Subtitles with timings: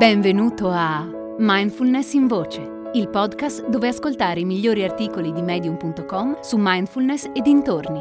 [0.00, 6.56] Benvenuto a Mindfulness in Voce, il podcast dove ascoltare i migliori articoli di medium.com su
[6.58, 8.00] mindfulness e dintorni.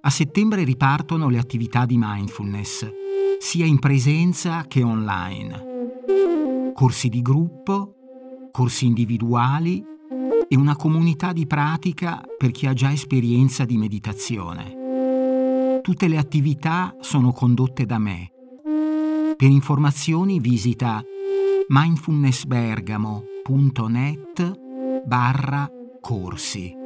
[0.00, 2.90] A settembre ripartono le attività di mindfulness,
[3.38, 6.72] sia in presenza che online.
[6.72, 9.91] Corsi di gruppo, corsi individuali
[10.52, 15.80] e una comunità di pratica per chi ha già esperienza di meditazione.
[15.80, 18.30] Tutte le attività sono condotte da me.
[19.34, 21.02] Per informazioni visita
[21.68, 24.60] mindfulnessbergamo.net
[25.06, 25.70] barra
[26.02, 26.76] corsi.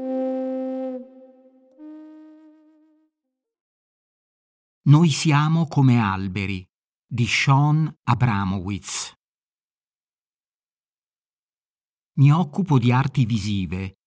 [4.83, 6.65] Noi siamo come alberi
[7.05, 9.16] di Sean Abramowitz.
[12.19, 13.99] Mi occupo di arti visive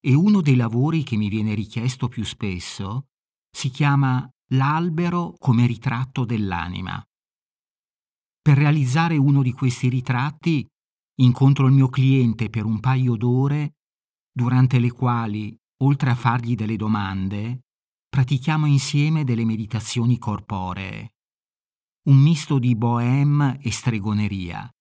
[0.00, 3.08] e uno dei lavori che mi viene richiesto più spesso
[3.50, 7.02] si chiama L'albero come ritratto dell'anima.
[8.40, 10.66] Per realizzare uno di questi ritratti
[11.16, 13.74] incontro il mio cliente per un paio d'ore,
[14.32, 17.64] durante le quali, oltre a fargli delle domande,
[18.08, 21.12] pratichiamo insieme delle meditazioni corporee.
[22.04, 24.72] Un misto di bohème e stregoneria.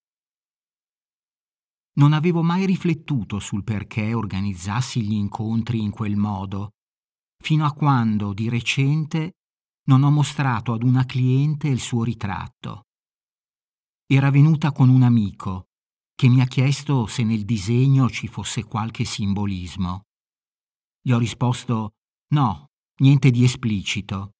[1.98, 6.74] Non avevo mai riflettuto sul perché organizzassi gli incontri in quel modo,
[7.44, 9.34] fino a quando, di recente,
[9.88, 12.84] non ho mostrato ad una cliente il suo ritratto.
[14.06, 15.70] Era venuta con un amico,
[16.14, 20.04] che mi ha chiesto se nel disegno ci fosse qualche simbolismo.
[21.02, 21.94] Gli ho risposto
[22.34, 22.68] no,
[23.02, 24.34] niente di esplicito.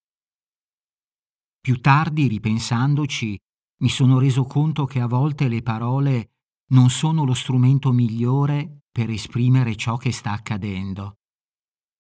[1.60, 3.38] Più tardi, ripensandoci,
[3.80, 6.32] mi sono reso conto che a volte le parole
[6.70, 11.20] non sono lo strumento migliore per esprimere ciò che sta accadendo.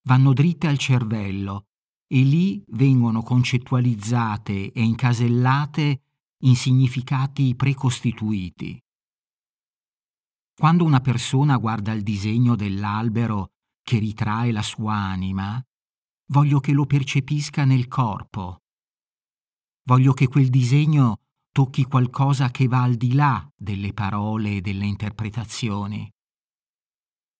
[0.03, 1.67] Vanno dritte al cervello
[2.07, 6.01] e lì vengono concettualizzate e incasellate
[6.43, 8.81] in significati precostituiti.
[10.55, 13.51] Quando una persona guarda il disegno dell'albero
[13.83, 15.63] che ritrae la sua anima,
[16.31, 18.63] voglio che lo percepisca nel corpo.
[19.83, 21.19] Voglio che quel disegno
[21.57, 26.07] tocchi qualcosa che va al di là delle parole e delle interpretazioni.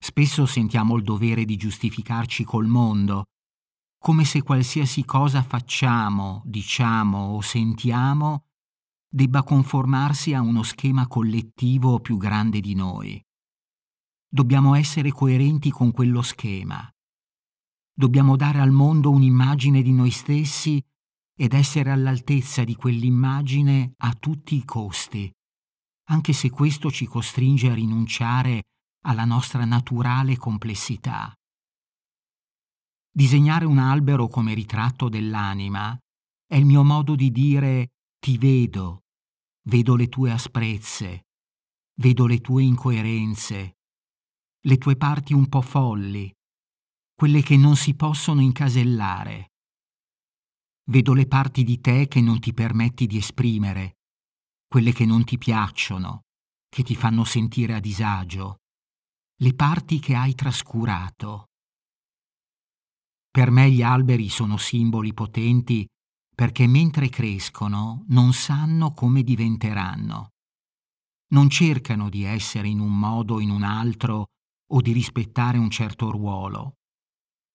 [0.03, 3.25] Spesso sentiamo il dovere di giustificarci col mondo,
[3.99, 8.45] come se qualsiasi cosa facciamo, diciamo o sentiamo
[9.07, 13.23] debba conformarsi a uno schema collettivo più grande di noi.
[14.27, 16.91] Dobbiamo essere coerenti con quello schema.
[17.93, 20.83] Dobbiamo dare al mondo un'immagine di noi stessi
[21.39, 25.31] ed essere all'altezza di quell'immagine a tutti i costi,
[26.09, 28.63] anche se questo ci costringe a rinunciare
[29.05, 31.31] alla nostra naturale complessità.
[33.11, 35.95] Disegnare un albero come ritratto dell'anima
[36.45, 37.89] è il mio modo di dire
[38.19, 39.03] ti vedo,
[39.69, 41.27] vedo le tue asprezze,
[41.99, 43.77] vedo le tue incoerenze,
[44.59, 46.31] le tue parti un po' folli,
[47.13, 49.51] quelle che non si possono incasellare.
[50.89, 53.97] Vedo le parti di te che non ti permetti di esprimere,
[54.69, 56.21] quelle che non ti piacciono,
[56.69, 58.59] che ti fanno sentire a disagio,
[59.41, 61.47] le parti che hai trascurato.
[63.29, 65.85] Per me gli alberi sono simboli potenti
[66.33, 70.29] perché mentre crescono non sanno come diventeranno.
[71.33, 74.27] Non cercano di essere in un modo o in un altro
[74.71, 76.75] o di rispettare un certo ruolo.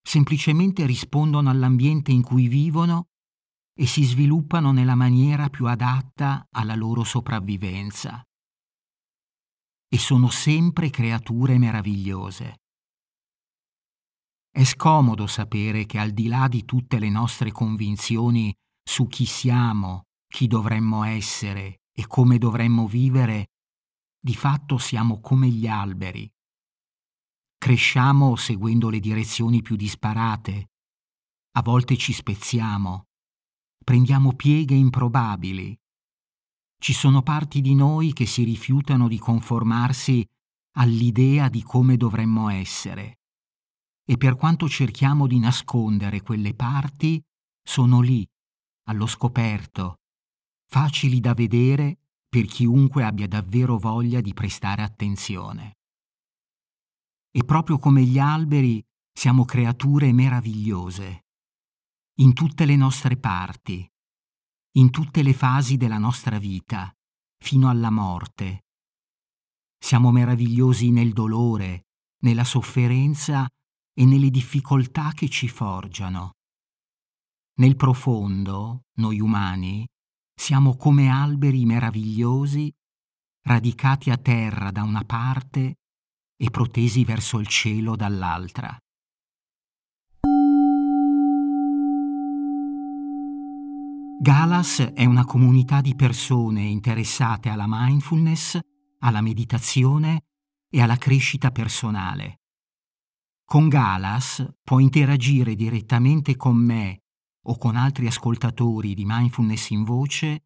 [0.02, 3.06] Semplicemente rispondono all'ambiente in cui vivono
[3.74, 8.22] e si sviluppano nella maniera più adatta alla loro sopravvivenza.
[9.88, 12.60] E sono sempre creature meravigliose.
[14.50, 20.02] È scomodo sapere che al di là di tutte le nostre convinzioni su chi siamo,
[20.26, 23.48] chi dovremmo essere e come dovremmo vivere,
[24.18, 26.30] di fatto siamo come gli alberi.
[27.56, 30.70] Cresciamo seguendo le direzioni più disparate,
[31.52, 33.04] a volte ci spezziamo,
[33.82, 35.78] prendiamo pieghe improbabili.
[36.78, 40.26] Ci sono parti di noi che si rifiutano di conformarsi
[40.72, 43.20] all'idea di come dovremmo essere.
[44.04, 47.22] E per quanto cerchiamo di nascondere quelle parti,
[47.62, 48.28] sono lì,
[48.88, 50.00] allo scoperto,
[50.66, 51.98] facili da vedere
[52.28, 55.76] per chiunque abbia davvero voglia di prestare attenzione.
[57.30, 61.21] E proprio come gli alberi siamo creature meravigliose,
[62.16, 63.88] in tutte le nostre parti,
[64.76, 66.92] in tutte le fasi della nostra vita,
[67.42, 68.64] fino alla morte.
[69.78, 71.86] Siamo meravigliosi nel dolore,
[72.22, 73.48] nella sofferenza
[73.94, 76.32] e nelle difficoltà che ci forgiano.
[77.54, 79.86] Nel profondo, noi umani,
[80.34, 82.72] siamo come alberi meravigliosi,
[83.44, 85.76] radicati a terra da una parte
[86.36, 88.76] e protesi verso il cielo dall'altra.
[94.22, 98.56] Galas è una comunità di persone interessate alla mindfulness,
[99.00, 100.26] alla meditazione
[100.70, 102.42] e alla crescita personale.
[103.44, 107.02] Con Galas puoi interagire direttamente con me
[107.46, 110.44] o con altri ascoltatori di mindfulness in voce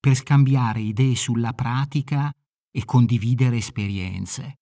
[0.00, 2.32] per scambiare idee sulla pratica
[2.70, 4.60] e condividere esperienze.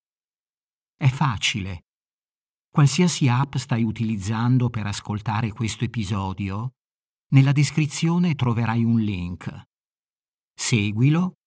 [0.97, 1.85] È facile.
[2.69, 6.73] Qualsiasi app stai utilizzando per ascoltare questo episodio,
[7.31, 9.69] nella descrizione troverai un link.
[10.55, 11.39] Seguilo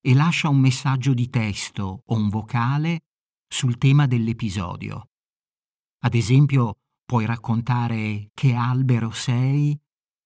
[0.00, 3.00] e lascia un messaggio di testo o un vocale
[3.46, 5.10] sul tema dell'episodio.
[6.00, 9.78] Ad esempio, puoi raccontare che albero sei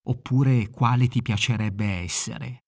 [0.08, 2.64] oppure quale ti piacerebbe essere.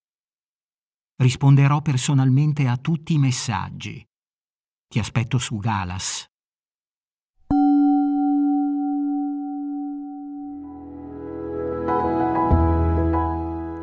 [1.16, 4.06] Risponderò personalmente a tutti i messaggi.
[4.86, 6.29] Ti aspetto su Galas.